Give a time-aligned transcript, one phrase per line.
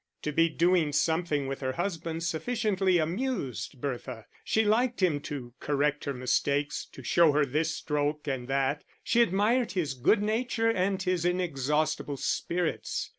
[0.23, 4.25] To be doing something with her husband sufficiently amused Bertha.
[4.43, 9.21] She liked him to correct her mistakes, to show her this stroke and that; she
[9.21, 13.09] admired his good nature and his inexhaustible spirits.